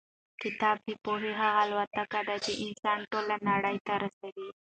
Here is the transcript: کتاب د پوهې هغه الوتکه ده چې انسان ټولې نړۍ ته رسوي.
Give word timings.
کتاب 0.41 0.77
د 0.87 0.89
پوهې 1.03 1.31
هغه 1.41 1.59
الوتکه 1.65 2.21
ده 2.27 2.35
چې 2.45 2.51
انسان 2.65 2.99
ټولې 3.11 3.37
نړۍ 3.49 3.77
ته 3.87 3.93
رسوي. 4.03 4.49